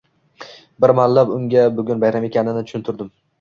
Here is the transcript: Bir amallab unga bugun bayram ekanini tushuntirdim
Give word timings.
Bir 0.85 0.93
amallab 0.93 1.33
unga 1.35 1.67
bugun 1.81 2.01
bayram 2.05 2.27
ekanini 2.31 2.65
tushuntirdim 2.71 3.15